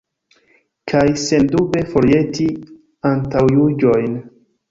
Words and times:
Kaj 0.91 1.03
sendube 1.23 1.83
forjeti 1.91 2.47
antaŭjuĝojn. 3.13 4.17